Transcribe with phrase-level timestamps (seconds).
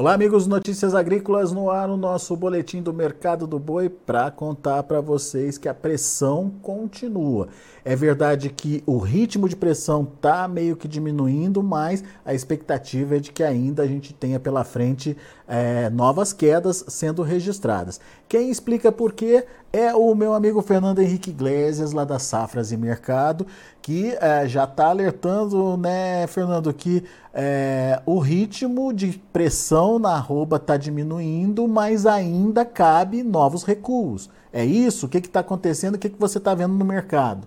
[0.00, 4.82] Olá, amigos Notícias Agrícolas no ar, o nosso boletim do mercado do boi para contar
[4.84, 7.48] para vocês que a pressão continua.
[7.84, 13.20] É verdade que o ritmo de pressão está meio que diminuindo, mas a expectativa é
[13.20, 15.14] de que ainda a gente tenha pela frente
[15.46, 18.00] é, novas quedas sendo registradas.
[18.26, 22.76] Quem explica por quê é o meu amigo Fernando Henrique Iglesias, lá da Safras e
[22.76, 23.46] Mercado,
[23.80, 30.56] que é, já está alertando, né, Fernando, que é, o ritmo de pressão na arroba
[30.56, 34.28] está diminuindo, mas ainda cabe novos recuos.
[34.52, 35.06] É isso?
[35.06, 35.94] O que está acontecendo?
[35.94, 37.46] O que, que você está vendo no mercado?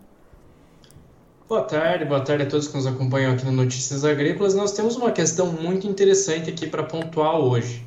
[1.49, 4.55] Boa tarde, boa tarde a todos que nos acompanham aqui no Notícias Agrícolas.
[4.55, 7.85] Nós temos uma questão muito interessante aqui para pontuar hoje.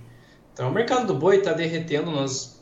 [0.52, 2.55] Então, o mercado do boi está derretendo, nós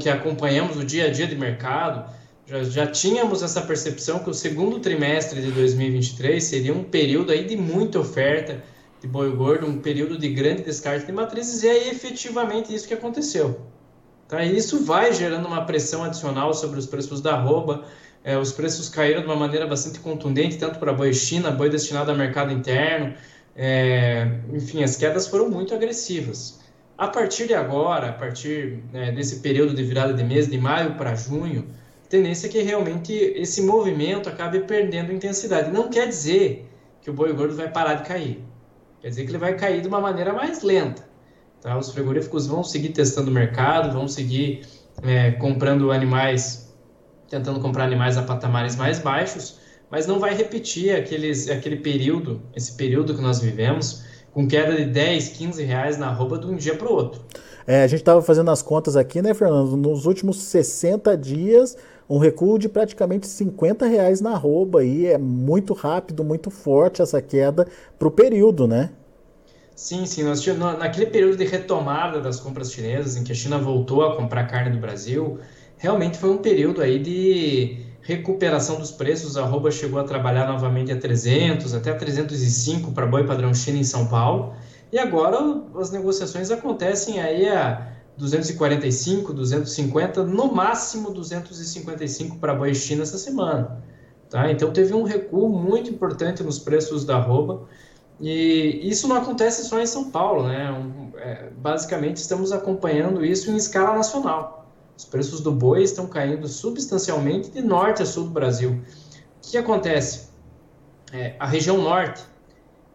[0.00, 2.10] que acompanhamos o dia a dia de mercado,
[2.46, 7.44] já, já tínhamos essa percepção que o segundo trimestre de 2023 seria um período aí
[7.44, 8.62] de muita oferta
[9.00, 12.94] de boi gordo, um período de grande descarte de matrizes, e é efetivamente isso que
[12.94, 13.60] aconteceu.
[14.28, 14.42] Tá?
[14.42, 17.84] E isso vai gerando uma pressão adicional sobre os preços da arroba,
[18.22, 22.10] é, os preços caíram de uma maneira bastante contundente, tanto para boi China, boi destinado
[22.10, 23.14] ao mercado interno,
[23.54, 26.63] é, enfim, as quedas foram muito agressivas.
[26.96, 30.94] A partir de agora, a partir né, desse período de virada de mês, de maio
[30.94, 31.66] para junho,
[32.04, 35.72] a tendência é que realmente esse movimento acabe perdendo intensidade.
[35.72, 36.70] Não quer dizer
[37.02, 38.44] que o boi gordo vai parar de cair.
[39.00, 41.02] Quer dizer que ele vai cair de uma maneira mais lenta.
[41.60, 41.76] Tá?
[41.76, 44.62] Os frigoríficos vão seguir testando o mercado, vão seguir
[45.02, 46.72] é, comprando animais,
[47.28, 49.58] tentando comprar animais a patamares mais baixos,
[49.90, 54.04] mas não vai repetir aqueles, aquele período, esse período que nós vivemos,
[54.34, 57.22] com queda de 10, 15 reais na roupa de um dia para o outro.
[57.66, 59.76] É, a gente estava fazendo as contas aqui, né, Fernando?
[59.76, 61.76] Nos últimos 60 dias,
[62.10, 65.06] um recuo de praticamente 50 reais na arroba aí.
[65.06, 67.66] É muito rápido, muito forte essa queda
[67.98, 68.90] para o período, né?
[69.74, 70.24] Sim, sim.
[70.24, 70.44] Nós
[70.78, 74.70] naquele período de retomada das compras chinesas, em que a China voltou a comprar carne
[74.70, 75.38] do Brasil,
[75.78, 80.92] realmente foi um período aí de recuperação dos preços, a arroba chegou a trabalhar novamente
[80.92, 84.54] a 300, até 305 para boi padrão China em São Paulo,
[84.92, 85.38] e agora
[85.80, 87.88] as negociações acontecem aí a
[88.18, 93.82] 245, 250, no máximo 255 para boi China essa semana.
[94.28, 94.50] Tá?
[94.52, 97.66] Então teve um recuo muito importante nos preços da arroba,
[98.20, 100.72] e isso não acontece só em São Paulo, né?
[101.16, 104.63] É, basicamente estamos acompanhando isso em escala nacional.
[104.96, 108.70] Os preços do boi estão caindo substancialmente de norte a sul do Brasil.
[108.72, 110.28] O que acontece?
[111.12, 112.22] É, a região norte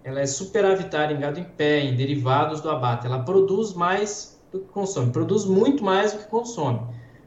[0.04, 3.06] ela é superavitária em gado em pé, em derivados do abate.
[3.06, 6.82] Ela produz mais do que consome, produz muito mais do que consome.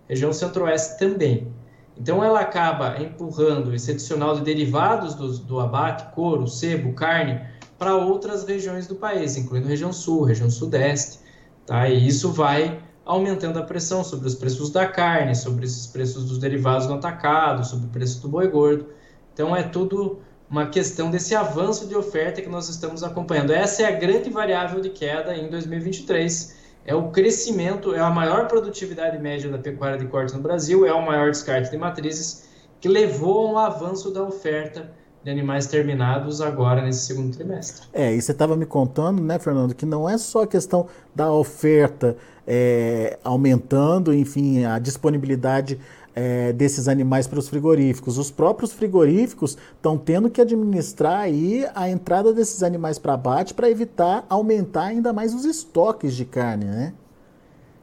[0.09, 1.53] Região centro-oeste também.
[1.97, 7.41] Então ela acaba empurrando esse adicional de derivados do, do abate, couro, sebo, carne,
[7.79, 11.21] para outras regiões do país, incluindo região sul, região sudeste.
[11.67, 11.89] Tá?
[11.89, 16.39] E isso vai aumentando a pressão sobre os preços da carne, sobre esses preços dos
[16.39, 18.87] derivados no atacado, sobre o preço do boi gordo.
[19.33, 23.53] Então é tudo uma questão desse avanço de oferta que nós estamos acompanhando.
[23.53, 26.61] Essa é a grande variável de queda em 2023.
[26.85, 30.93] É o crescimento, é a maior produtividade média da pecuária de corte no Brasil, é
[30.93, 32.49] o maior descarte de matrizes,
[32.81, 34.93] que levou a um avanço da oferta
[35.25, 37.87] de animais terminados agora nesse segundo trimestre.
[37.93, 41.31] É, e você estava me contando, né, Fernando, que não é só a questão da
[41.33, 42.17] oferta
[42.47, 45.79] é, aumentando, enfim, a disponibilidade
[46.15, 48.19] é, desses animais para os frigoríficos.
[48.19, 53.71] Os próprios frigoríficos estão tendo que administrar aí a entrada desses animais para abate para
[53.71, 56.93] evitar aumentar ainda mais os estoques de carne, né?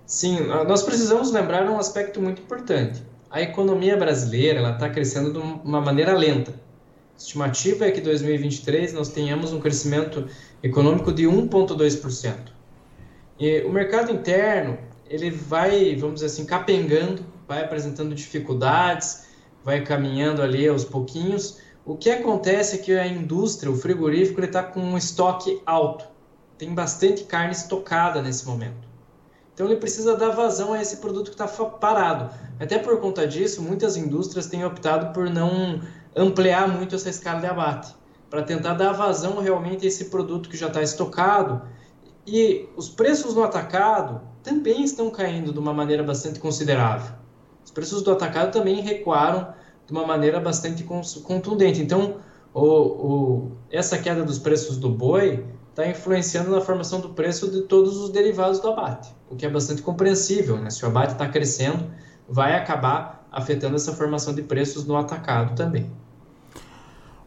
[0.05, 3.03] Sim, nós precisamos lembrar um aspecto muito importante.
[3.29, 6.51] A economia brasileira está crescendo de uma maneira lenta
[7.19, 10.25] estimativa é que em 2023 nós tenhamos um crescimento
[10.63, 12.35] econômico de 1,2%.
[13.37, 19.27] E o mercado interno, ele vai, vamos dizer assim, capengando, vai apresentando dificuldades,
[19.63, 21.59] vai caminhando ali aos pouquinhos.
[21.85, 26.05] O que acontece é que a indústria, o frigorífico, ele está com um estoque alto.
[26.57, 28.87] Tem bastante carne estocada nesse momento.
[29.53, 32.33] Então ele precisa dar vazão a esse produto que está parado.
[32.59, 35.81] Até por conta disso, muitas indústrias têm optado por não
[36.15, 37.93] ampliar muito essa escala de abate,
[38.29, 41.61] para tentar dar vazão realmente a esse produto que já está estocado.
[42.25, 47.15] E os preços no atacado também estão caindo de uma maneira bastante considerável.
[47.63, 49.53] Os preços do atacado também recuaram
[49.85, 51.81] de uma maneira bastante contundente.
[51.81, 52.17] Então,
[52.53, 57.61] o, o, essa queda dos preços do boi está influenciando na formação do preço de
[57.61, 60.57] todos os derivados do abate, o que é bastante compreensível.
[60.57, 60.69] Né?
[60.69, 61.89] Se o abate está crescendo,
[62.27, 65.89] vai acabar afetando essa formação de preços no atacado também.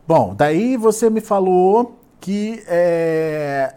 [0.06, 3.76] Bom, daí você me falou que é,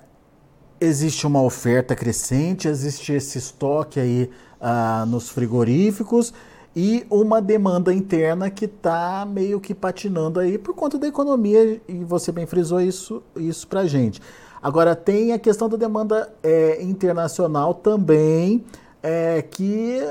[0.79, 4.29] existe uma oferta crescente, existe esse estoque aí
[4.59, 6.33] ah, nos frigoríficos
[6.75, 12.03] e uma demanda interna que está meio que patinando aí por conta da economia, e
[12.03, 14.21] você bem frisou isso, isso para gente.
[14.61, 18.65] Agora, tem a questão da demanda é, internacional também,
[19.01, 20.01] é, que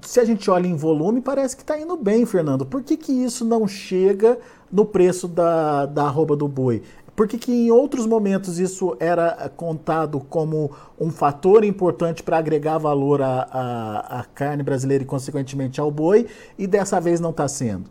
[0.00, 2.64] se a gente olha em volume, parece que está indo bem, Fernando.
[2.64, 4.38] Por que, que isso não chega
[4.70, 6.82] no preço da, da arroba do boi?
[7.14, 12.78] Por que, que em outros momentos isso era contado como um fator importante para agregar
[12.78, 16.26] valor à, à, à, carne brasileira e, consequentemente, ao boi,
[16.58, 17.90] e dessa vez não está sendo?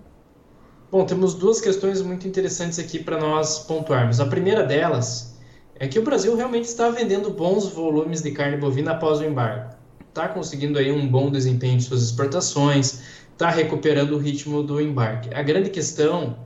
[0.92, 4.20] Bom, temos duas questões muito interessantes aqui para nós pontuarmos.
[4.20, 5.36] A primeira delas
[5.76, 9.81] é que o Brasil realmente está vendendo bons volumes de carne bovina após o embargo.
[10.12, 15.34] Está conseguindo aí um bom desempenho de suas exportações, está recuperando o ritmo do embarque.
[15.34, 16.38] A grande questão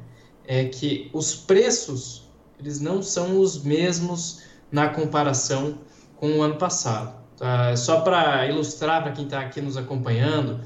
[0.46, 2.26] é que os preços
[2.60, 5.80] eles não são os mesmos na comparação
[6.16, 7.16] com o ano passado.
[7.38, 7.76] Tá?
[7.76, 10.60] Só para ilustrar para quem está aqui nos acompanhando,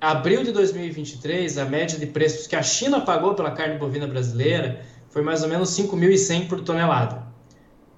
[0.00, 4.82] abril de 2023, a média de preços que a China pagou pela carne bovina brasileira
[5.10, 7.26] foi mais ou menos 5.100 por tonelada.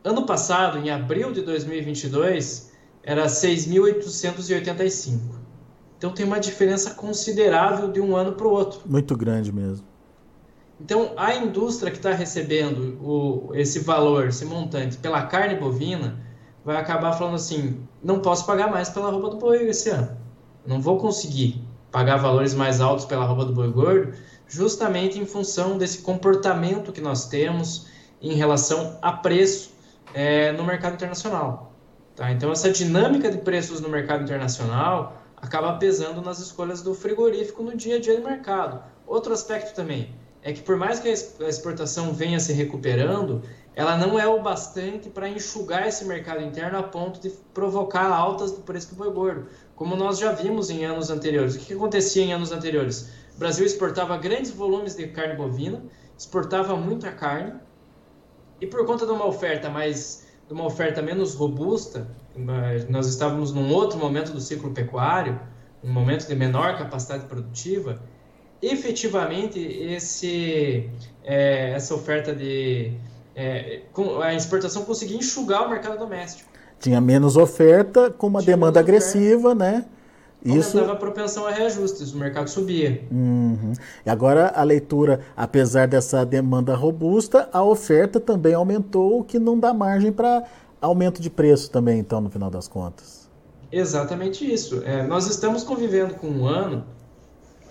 [0.02, 2.69] Ano passado, em abril de 2022,
[3.02, 5.18] era 6.885.
[5.98, 8.80] Então tem uma diferença considerável de um ano para o outro.
[8.86, 9.86] Muito grande mesmo.
[10.80, 16.18] Então, a indústria que está recebendo o, esse valor, esse montante pela carne bovina,
[16.64, 20.16] vai acabar falando assim: não posso pagar mais pela roupa do boi esse ano.
[20.66, 24.14] Não vou conseguir pagar valores mais altos pela roupa do boi gordo,
[24.48, 27.86] justamente em função desse comportamento que nós temos
[28.22, 29.72] em relação a preço
[30.14, 31.69] é, no mercado internacional.
[32.16, 32.30] Tá?
[32.32, 37.76] Então, essa dinâmica de preços no mercado internacional acaba pesando nas escolhas do frigorífico no
[37.76, 38.82] dia a dia do mercado.
[39.06, 43.42] Outro aspecto também é que por mais que a exportação venha se recuperando,
[43.74, 48.52] ela não é o bastante para enxugar esse mercado interno a ponto de provocar altas
[48.52, 51.56] do preço do boi gordo, como nós já vimos em anos anteriores.
[51.56, 53.10] O que acontecia em anos anteriores?
[53.36, 55.82] O Brasil exportava grandes volumes de carne bovina,
[56.16, 57.54] exportava muita carne,
[58.60, 62.08] e por conta de uma oferta mais de uma oferta menos robusta,
[62.88, 65.38] nós estávamos num outro momento do ciclo pecuário,
[65.82, 68.02] um momento de menor capacidade produtiva,
[68.60, 70.90] efetivamente esse,
[71.22, 72.92] é, essa oferta de.
[73.36, 73.82] É,
[74.20, 76.50] a exportação conseguia enxugar o mercado doméstico.
[76.80, 79.54] Tinha menos oferta, com uma Tinha demanda agressiva, oferta.
[79.54, 79.84] né?
[80.44, 83.04] Isso aumentava a propensão a reajustes, o mercado subia.
[83.10, 83.72] Uhum.
[84.04, 89.58] E agora a leitura, apesar dessa demanda robusta, a oferta também aumentou, o que não
[89.58, 90.44] dá margem para
[90.80, 93.28] aumento de preço também, então, no final das contas.
[93.70, 94.82] Exatamente isso.
[94.84, 96.84] É, nós estamos convivendo com um ano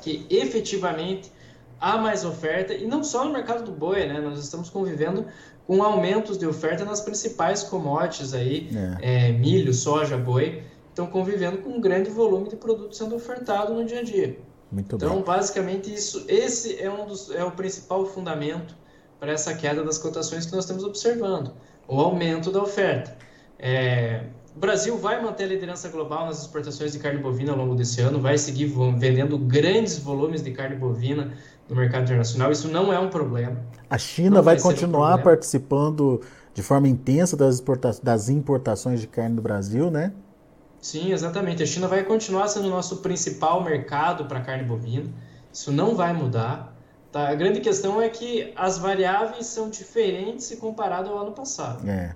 [0.02, 1.32] que efetivamente
[1.80, 4.20] há mais oferta, e não só no mercado do boi, né?
[4.20, 5.26] Nós estamos convivendo
[5.66, 8.70] com aumentos de oferta nas principais commodities aí,
[9.02, 9.28] é.
[9.28, 10.64] É, milho, soja, boi,
[11.00, 14.38] estão convivendo com um grande volume de produtos sendo ofertado no dia a dia.
[14.72, 15.24] Muito então, bem.
[15.24, 18.76] basicamente, isso, esse é, um dos, é o principal fundamento
[19.20, 21.54] para essa queda das cotações que nós estamos observando,
[21.88, 23.18] o aumento da oferta.
[23.58, 24.24] É,
[24.56, 28.02] o Brasil vai manter a liderança global nas exportações de carne bovina ao longo desse
[28.02, 31.34] ano, vai seguir vendendo grandes volumes de carne bovina
[31.68, 32.52] no mercado internacional.
[32.52, 33.58] Isso não é um problema.
[33.90, 36.22] A China vai, vai continuar um participando
[36.54, 37.62] de forma intensa das,
[38.04, 40.14] das importações de carne do Brasil, né?
[40.82, 41.62] Sim, exatamente.
[41.62, 45.10] A China vai continuar sendo o nosso principal mercado para carne bovina.
[45.52, 46.76] Isso não vai mudar.
[47.12, 47.30] Tá?
[47.30, 51.88] A grande questão é que as variáveis são diferentes se comparado ao ano passado.
[51.90, 52.16] É.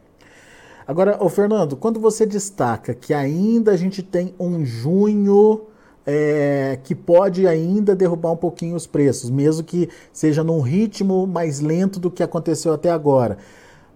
[0.86, 5.68] Agora, ô Fernando, quando você destaca que ainda a gente tem um junho
[6.06, 11.60] é, que pode ainda derrubar um pouquinho os preços, mesmo que seja num ritmo mais
[11.60, 13.38] lento do que aconteceu até agora.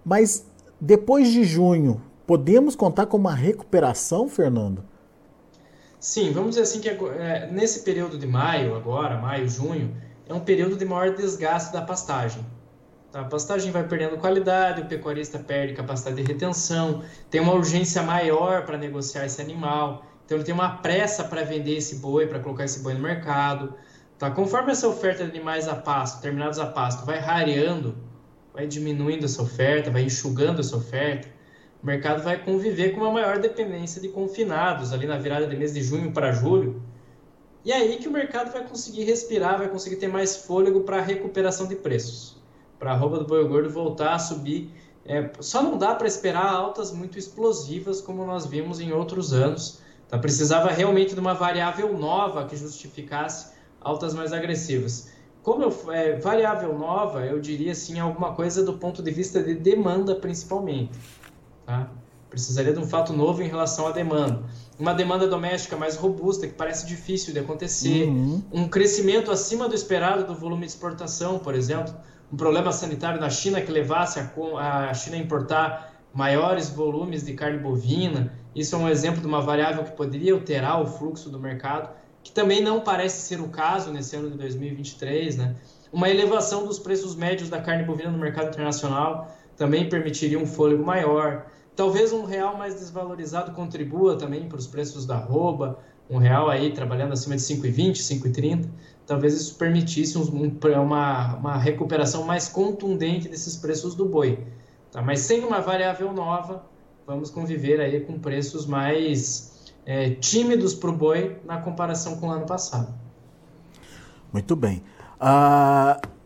[0.04, 0.46] Mas
[0.80, 4.84] depois de junho, podemos contar com uma recuperação, Fernando?
[5.98, 9.96] Sim, vamos dizer assim que é, nesse período de maio, agora, maio, junho,
[10.28, 12.44] é um período de maior desgaste da pastagem.
[13.14, 18.66] A pastagem vai perdendo qualidade, o pecuarista perde capacidade de retenção, tem uma urgência maior
[18.66, 22.66] para negociar esse animal, então ele tem uma pressa para vender esse boi, para colocar
[22.66, 23.72] esse boi no mercado.
[24.18, 24.30] Tá?
[24.30, 27.96] Conforme essa oferta de animais a pasto, terminados a pasto, vai rareando,
[28.52, 31.37] vai diminuindo essa oferta, vai enxugando essa oferta,
[31.82, 35.74] o mercado vai conviver com uma maior dependência de confinados ali na virada de mês
[35.74, 36.82] de junho para julho.
[37.64, 40.98] E é aí que o mercado vai conseguir respirar, vai conseguir ter mais fôlego para
[40.98, 42.38] a recuperação de preços
[42.78, 44.70] para a roupa do boi gordo voltar a subir.
[45.04, 49.80] É, só não dá para esperar altas muito explosivas como nós vimos em outros anos.
[50.08, 50.18] Tá?
[50.18, 55.10] Precisava realmente de uma variável nova que justificasse altas mais agressivas.
[55.42, 59.54] Como eu, é, variável nova, eu diria assim alguma coisa do ponto de vista de
[59.54, 60.92] demanda principalmente.
[61.68, 61.86] Tá?
[62.30, 64.42] Precisaria de um fato novo em relação à demanda.
[64.78, 68.08] Uma demanda doméstica mais robusta, que parece difícil de acontecer.
[68.08, 68.42] Uhum.
[68.50, 71.94] Um crescimento acima do esperado do volume de exportação, por exemplo.
[72.32, 77.34] Um problema sanitário na China que levasse a, a China a importar maiores volumes de
[77.34, 78.32] carne bovina.
[78.54, 81.90] Isso é um exemplo de uma variável que poderia alterar o fluxo do mercado,
[82.22, 85.54] que também não parece ser o caso nesse ano de 2023, né?
[85.92, 90.82] Uma elevação dos preços médios da carne bovina no mercado internacional também permitiria um fôlego
[90.82, 91.44] maior.
[91.78, 95.78] Talvez um real mais desvalorizado contribua também para os preços da arroba,
[96.10, 98.68] um real aí trabalhando acima de 5,20, 5,30.
[99.06, 100.24] Talvez isso permitisse um,
[100.82, 104.44] uma, uma recuperação mais contundente desses preços do boi.
[104.90, 105.00] Tá?
[105.00, 106.64] Mas sem uma variável nova,
[107.06, 112.30] vamos conviver aí com preços mais é, tímidos para o boi na comparação com o
[112.32, 112.92] ano passado.
[114.32, 114.82] Muito bem.
[115.20, 116.17] Uh,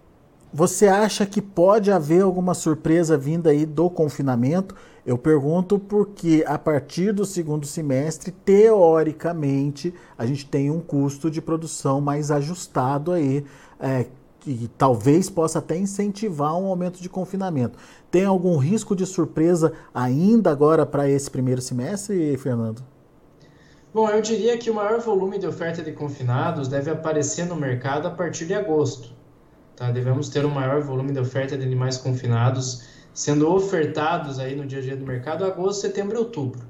[0.52, 4.74] você acha que pode haver alguma surpresa vinda aí do confinamento?
[5.04, 11.40] Eu pergunto porque a partir do segundo semestre, teoricamente, a gente tem um custo de
[11.40, 13.44] produção mais ajustado aí,
[13.80, 14.06] é,
[14.40, 17.78] que talvez possa até incentivar um aumento de confinamento.
[18.10, 22.82] Tem algum risco de surpresa ainda agora para esse primeiro semestre, Fernando?
[23.94, 28.06] Bom, eu diria que o maior volume de oferta de confinados deve aparecer no mercado
[28.06, 29.21] a partir de agosto.
[29.76, 29.90] Tá?
[29.90, 34.78] Devemos ter um maior volume de oferta de animais confinados sendo ofertados aí no dia
[34.78, 36.60] a dia do mercado agosto, setembro e outubro.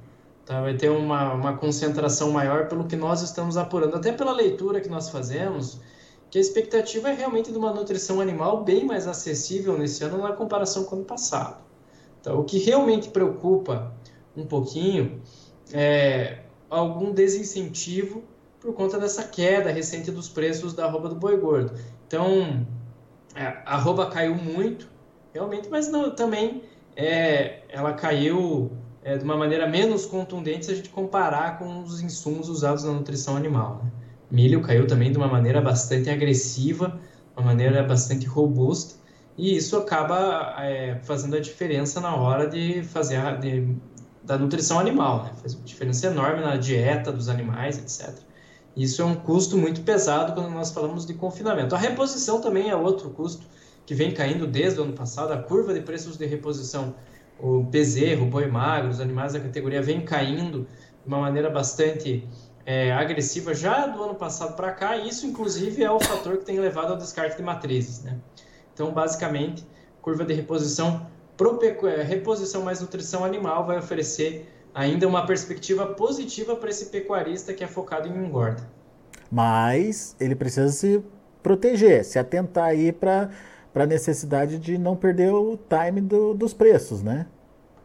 [0.45, 0.61] Tá?
[0.61, 4.89] Vai ter uma, uma concentração maior pelo que nós estamos apurando, até pela leitura que
[4.89, 5.81] nós fazemos,
[6.31, 10.33] que a expectativa é realmente de uma nutrição animal bem mais acessível nesse ano na
[10.33, 11.63] comparação com o ano passado.
[12.21, 13.93] Então, o que realmente preocupa
[14.37, 15.21] um pouquinho
[15.73, 16.39] é
[16.71, 18.23] algum desincentivo
[18.61, 21.73] por conta dessa queda recente dos preços da arroba do boi gordo.
[22.07, 22.65] Então,
[23.65, 24.89] arroba caiu muito,
[25.33, 26.63] realmente, mas não, também
[26.97, 28.71] é, ela caiu
[29.03, 32.93] é, de uma maneira menos contundente se a gente comparar com os insumos usados na
[32.93, 33.81] nutrição animal.
[33.83, 33.91] Né?
[34.31, 36.99] Milho caiu também de uma maneira bastante agressiva,
[37.37, 38.95] uma maneira bastante robusta,
[39.37, 43.75] e isso acaba é, fazendo a diferença na hora de fazer a, de,
[44.23, 45.33] da nutrição animal, né?
[45.41, 48.23] faz uma diferença enorme na dieta dos animais, etc.
[48.77, 51.75] Isso é um custo muito pesado quando nós falamos de confinamento.
[51.75, 53.47] A reposição também é outro custo
[53.85, 55.33] que vem caindo desde o ano passado.
[55.33, 56.95] A curva de preços de reposição,
[57.39, 60.67] o bezerro, o boi magro, os animais da categoria vem caindo
[61.03, 62.27] de uma maneira bastante
[62.65, 66.59] é, agressiva já do ano passado para cá, isso inclusive é o fator que tem
[66.59, 68.03] levado ao descarte de matrizes.
[68.03, 68.19] Né?
[68.73, 69.67] Então, basicamente,
[70.01, 71.59] curva de reposição, pro,
[72.07, 77.67] reposição mais nutrição animal vai oferecer ainda uma perspectiva positiva para esse pecuarista que é
[77.67, 78.69] focado em engorda.
[79.31, 81.03] Mas ele precisa se
[81.43, 83.31] proteger, se atentar aí para
[83.75, 87.27] a necessidade de não perder o time do, dos preços, né?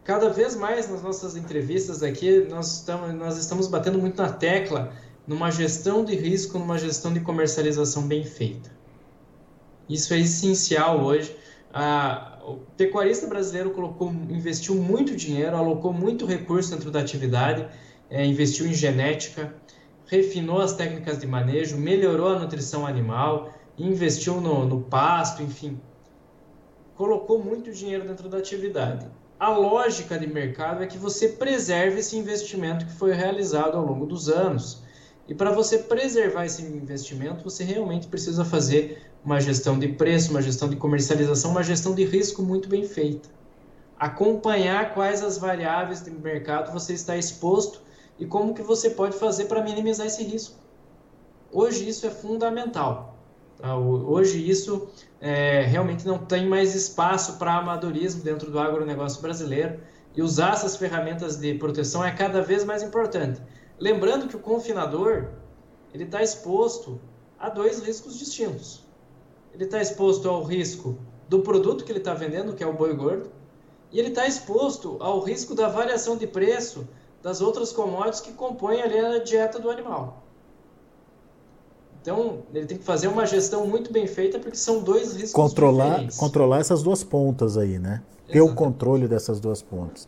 [0.07, 4.93] cada vez mais nas nossas entrevistas aqui, nós estamos, nós estamos batendo muito na tecla
[5.27, 8.71] numa gestão de risco, numa gestão de comercialização bem feita.
[9.89, 11.35] Isso é essencial hoje.
[11.73, 17.67] Ah, o pecuarista brasileiro colocou, investiu muito dinheiro, alocou muito recurso dentro da atividade,
[18.09, 19.53] é, investiu em genética,
[20.05, 25.79] refinou as técnicas de manejo, melhorou a nutrição animal, investiu no, no pasto, enfim,
[26.95, 29.07] colocou muito dinheiro dentro da atividade
[29.39, 34.05] a lógica de mercado é que você preserve esse investimento que foi realizado ao longo
[34.05, 34.81] dos anos.
[35.27, 40.41] E para você preservar esse investimento, você realmente precisa fazer uma gestão de preço, uma
[40.41, 43.27] gestão de comercialização, uma gestão de risco muito bem feita.
[43.99, 47.81] Acompanhar quais as variáveis de mercado você está exposto
[48.17, 50.55] e como que você pode fazer para minimizar esse risco.
[51.51, 53.17] Hoje isso é fundamental.
[53.57, 53.75] Tá?
[53.75, 54.87] Hoje isso
[55.19, 59.77] é, realmente não tem mais espaço para amadorismo dentro do agronegócio brasileiro
[60.15, 63.41] e usar essas ferramentas de proteção é cada vez mais importante.
[63.77, 65.31] Lembrando que o confinador
[65.93, 66.97] ele está exposto
[67.37, 68.86] a dois riscos distintos.
[69.57, 70.95] Ele está exposto ao risco
[71.27, 73.31] do produto que ele está vendendo, que é o boi gordo,
[73.91, 76.87] e ele está exposto ao risco da variação de preço
[77.23, 80.21] das outras commodities que compõem ali a dieta do animal.
[81.99, 85.85] Então, ele tem que fazer uma gestão muito bem feita, porque são dois riscos controlar,
[85.85, 86.17] diferentes.
[86.17, 88.03] Controlar essas duas pontas aí, né?
[88.31, 90.07] Ter o controle dessas duas pontas.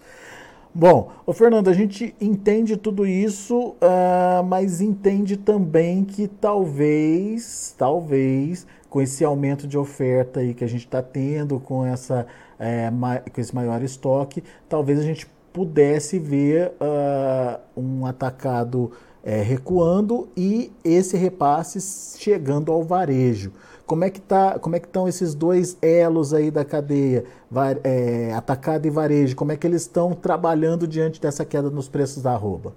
[0.74, 8.68] Bom, o Fernando, a gente entende tudo isso, uh, mas entende também que talvez, talvez,
[8.90, 12.26] com esse aumento de oferta aí que a gente está tendo, com, essa,
[12.60, 12.90] é,
[13.34, 18.92] com esse maior estoque, talvez a gente pudesse ver uh, um atacado
[19.24, 21.80] é, recuando e esse repasse
[22.18, 23.52] chegando ao varejo.
[23.86, 27.78] Como é que tá, como é que estão esses dois elos aí da cadeia, var,
[27.84, 29.36] é, atacado e varejo?
[29.36, 32.74] Como é que eles estão trabalhando diante dessa queda nos preços da arroba?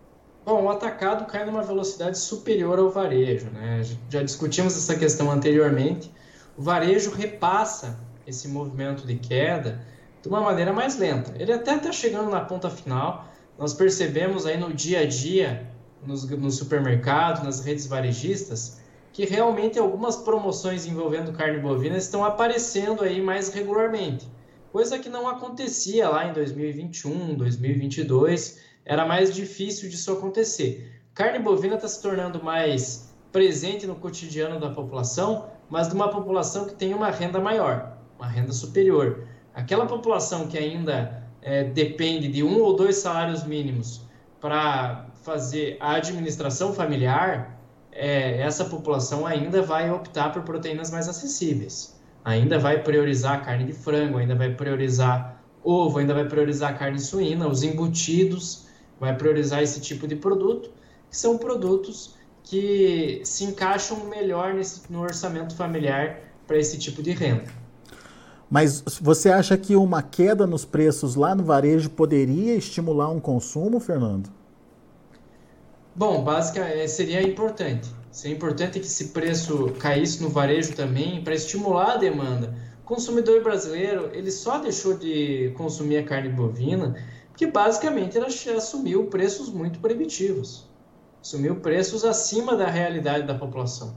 [0.62, 3.83] O atacado cai numa velocidade superior ao varejo, né?
[4.09, 6.09] Já discutimos essa questão anteriormente.
[6.57, 9.85] O varejo repassa esse movimento de queda
[10.23, 11.35] de uma maneira mais lenta.
[11.37, 13.26] Ele até está chegando na ponta final.
[13.59, 15.66] Nós percebemos aí no dia a dia,
[16.07, 18.81] nos, nos supermercados, nas redes varejistas,
[19.12, 24.26] que realmente algumas promoções envolvendo carne bovina estão aparecendo aí mais regularmente,
[24.73, 31.00] coisa que não acontecia lá em 2021, 2022, era mais difícil disso acontecer.
[31.14, 36.66] Carne bovina está se tornando mais presente no cotidiano da população, mas de uma população
[36.66, 39.26] que tem uma renda maior, uma renda superior.
[39.54, 44.02] Aquela população que ainda é, depende de um ou dois salários mínimos
[44.40, 47.58] para fazer a administração familiar,
[47.92, 52.00] é, essa população ainda vai optar por proteínas mais acessíveis.
[52.24, 57.48] Ainda vai priorizar carne de frango, ainda vai priorizar ovo, ainda vai priorizar carne suína,
[57.48, 58.66] os embutidos,
[59.02, 60.71] vai priorizar esse tipo de produto,
[61.11, 67.11] que são produtos que se encaixam melhor nesse, no orçamento familiar para esse tipo de
[67.11, 67.47] renda.
[68.49, 73.80] Mas você acha que uma queda nos preços lá no varejo poderia estimular um consumo,
[73.80, 74.30] Fernando?
[75.97, 77.88] Bom, basicamente é, seria importante.
[78.12, 82.54] Seria importante que esse preço caísse no varejo também para estimular a demanda.
[82.85, 86.94] O consumidor brasileiro ele só deixou de consumir a carne bovina
[87.32, 90.68] porque basicamente ela assumiu preços muito proibitivos,
[91.20, 93.94] assumiu preços acima da realidade da população.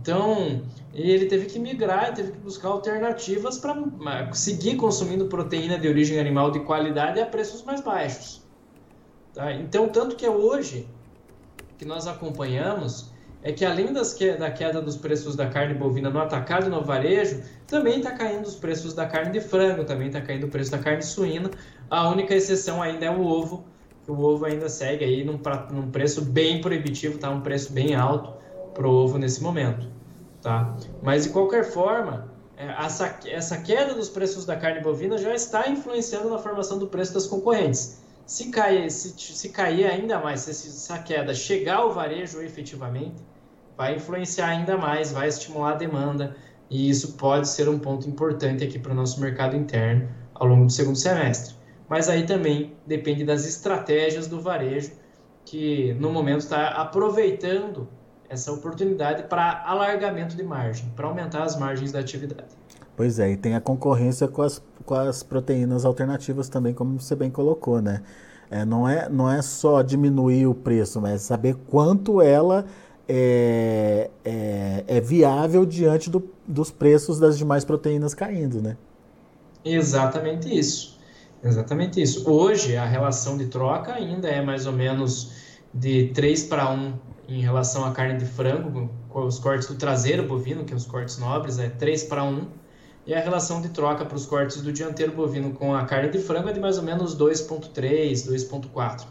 [0.00, 0.62] Então
[0.94, 6.52] ele teve que migrar, teve que buscar alternativas para seguir consumindo proteína de origem animal
[6.52, 8.40] de qualidade a preços mais baixos.
[9.34, 9.52] Tá?
[9.52, 10.88] Então tanto que hoje
[11.76, 13.10] que nós acompanhamos
[13.42, 16.68] é que além das que, da queda dos preços da carne bovina no atacado e
[16.68, 20.48] no varejo, também está caindo os preços da carne de frango, também está caindo o
[20.48, 21.50] preço da carne suína.
[21.88, 23.64] A única exceção ainda é o ovo,
[24.04, 27.30] que o ovo ainda segue aí num, num preço bem proibitivo, tá?
[27.30, 28.32] Um preço bem alto
[28.74, 29.86] para o ovo nesse momento,
[30.42, 30.74] tá?
[31.02, 35.68] Mas de qualquer forma, é, essa, essa queda dos preços da carne bovina já está
[35.68, 37.97] influenciando na formação do preço das concorrentes.
[38.28, 43.22] Se cair, se, se cair ainda mais, se essa queda chegar ao varejo efetivamente,
[43.74, 46.36] vai influenciar ainda mais, vai estimular a demanda,
[46.68, 50.66] e isso pode ser um ponto importante aqui para o nosso mercado interno ao longo
[50.66, 51.54] do segundo semestre.
[51.88, 54.92] Mas aí também depende das estratégias do varejo,
[55.46, 57.88] que no momento está aproveitando
[58.28, 62.48] essa oportunidade para alargamento de margem, para aumentar as margens da atividade.
[62.96, 67.14] Pois é, e tem a concorrência com as, com as proteínas alternativas também, como você
[67.14, 68.02] bem colocou, né?
[68.50, 72.64] É, não, é, não é só diminuir o preço, mas saber quanto ela
[73.06, 78.76] é, é, é viável diante do, dos preços das demais proteínas caindo, né?
[79.64, 80.98] Exatamente isso.
[81.42, 82.28] Exatamente isso.
[82.28, 85.32] Hoje, a relação de troca ainda é mais ou menos
[85.72, 86.94] de 3 para 1
[87.28, 90.86] em relação à carne de frango, com os cortes do traseiro bovino, que é os
[90.86, 92.46] cortes nobres, é 3 para 1
[93.06, 96.18] e a relação de troca para os cortes do dianteiro bovino com a carne de
[96.18, 99.04] frango é de mais ou menos 2,3, 2,4.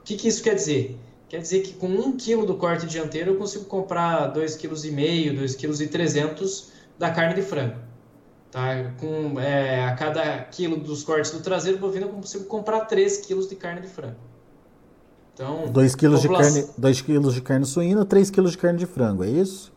[0.00, 0.98] O que, que isso quer dizer?
[1.28, 6.12] Quer dizer que com 1 kg do corte dianteiro eu consigo comprar 2,5 kg, 2,3
[6.12, 7.76] kg da carne de frango.
[8.50, 8.92] Tá?
[9.00, 13.48] Com, é, a cada quilo dos cortes do traseiro bovino eu consigo comprar 3 kg
[13.48, 14.31] de carne de frango.
[15.42, 16.52] Então, 2 kg população...
[16.52, 19.72] de, carne, 2 kg de carne suína, 3 kg de carne de frango, é isso?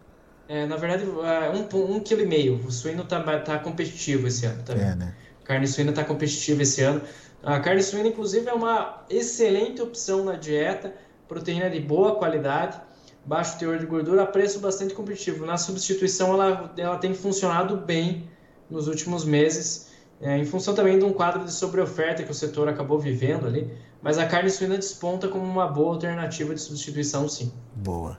[0.48, 2.64] É, na verdade, é, um, um quilo e meio.
[2.66, 4.86] O suíno tá, tá competitivo esse ano também.
[4.86, 5.16] É, né?
[5.44, 7.02] Carne suína tá competitiva esse ano.
[7.44, 10.94] A carne suína, inclusive, é uma excelente opção na dieta.
[11.28, 12.80] Proteína de boa qualidade,
[13.26, 15.46] baixo teor de gordura, a preço bastante competitivo.
[15.48, 18.30] Na substituição, ela, ela tem funcionado bem
[18.70, 19.88] nos últimos meses,
[20.22, 23.72] é, em função também de um quadro de sobreoferta que o setor acabou vivendo ali.
[24.02, 27.52] Mas a carne suína desponta como uma boa alternativa de substituição, sim.
[27.76, 28.18] Boa.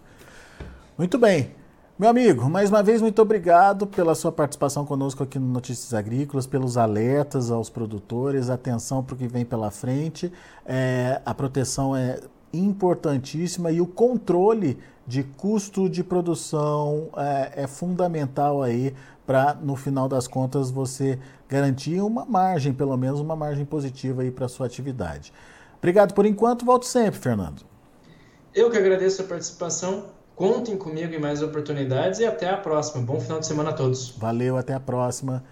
[0.98, 1.54] Muito bem.
[1.98, 6.46] Meu amigo, mais uma vez, muito obrigado pela sua participação conosco aqui no Notícias Agrícolas,
[6.46, 10.30] pelos alertas aos produtores, atenção para o que vem pela frente.
[10.66, 12.20] É, a proteção é
[12.52, 18.94] importantíssima e o controle de custo de produção é, é fundamental aí
[19.26, 24.30] para, no final das contas, você garantir uma margem, pelo menos uma margem positiva aí
[24.30, 25.32] para a sua atividade.
[25.78, 27.62] Obrigado por enquanto, volto sempre, Fernando.
[28.54, 33.02] Eu que agradeço a participação Contem comigo em mais oportunidades e até a próxima.
[33.02, 34.10] Bom final de semana a todos.
[34.18, 35.42] Valeu, até a próxima.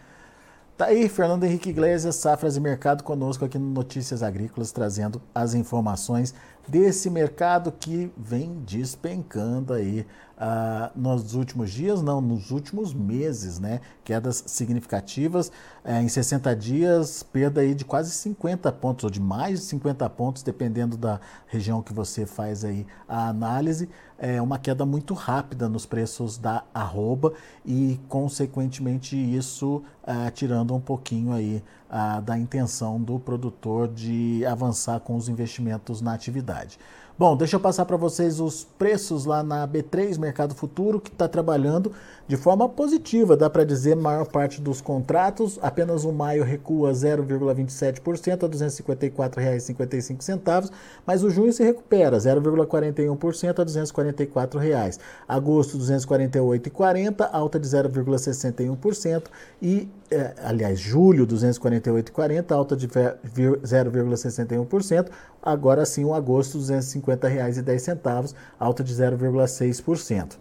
[0.76, 5.54] Tá aí, Fernando Henrique Iglesias, Safras e Mercado, conosco aqui no Notícias Agrícolas, trazendo as
[5.54, 6.34] informações
[6.66, 10.04] desse mercado que vem despencando aí
[10.36, 13.80] ah, nos últimos dias, não, nos últimos meses, né?
[14.02, 15.50] Quedas significativas.
[15.84, 20.08] Eh, em 60 dias, perda aí de quase 50 pontos, ou de mais de 50
[20.10, 23.88] pontos, dependendo da região que você faz aí a análise.
[24.18, 27.32] É uma queda muito rápida nos preços da arroba
[27.64, 35.00] e, consequentemente, isso ah, tirando um pouquinho aí ah, da intenção do produtor de avançar
[35.00, 36.78] com os investimentos na atividade.
[37.16, 41.28] Bom, deixa eu passar para vocês os preços lá na B3 Mercado Futuro, que está
[41.28, 41.92] trabalhando
[42.26, 45.56] de forma positiva, dá para dizer, maior parte dos contratos.
[45.62, 50.72] Apenas o maio recua 0,27% a R$ 254,55,
[51.06, 54.98] mas o junho se recupera 0,41% a 244 reais.
[55.28, 59.22] Agosto, R$ 248,40, alta de 0,61%
[59.62, 65.08] e é, aliás, julho 248,40, alta de 0,61%.
[65.42, 70.38] Agora sim, o agosto R$ 250,10, alta de 0,6%.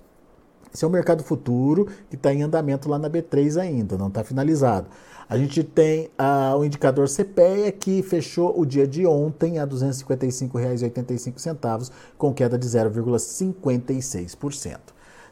[0.74, 4.24] Esse é o mercado futuro que está em andamento lá na B3 ainda, não está
[4.24, 4.88] finalizado.
[5.30, 9.70] A gente tem ah, o indicador CPEA que fechou o dia de ontem a R$
[9.70, 14.80] 255,85, com queda de 0,56%.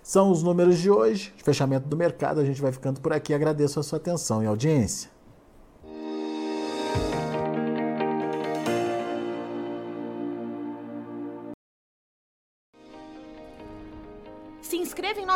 [0.04, 2.40] São os números de hoje, fechamento do mercado.
[2.40, 3.34] A gente vai ficando por aqui.
[3.34, 5.10] Agradeço a sua atenção e audiência.